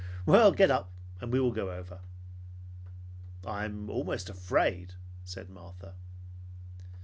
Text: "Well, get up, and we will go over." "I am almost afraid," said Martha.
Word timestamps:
"Well, 0.25 0.51
get 0.51 0.71
up, 0.71 0.89
and 1.19 1.31
we 1.31 1.39
will 1.39 1.51
go 1.51 1.69
over." 1.71 1.99
"I 3.45 3.65
am 3.65 3.87
almost 3.87 4.31
afraid," 4.31 4.95
said 5.23 5.47
Martha. 5.47 5.93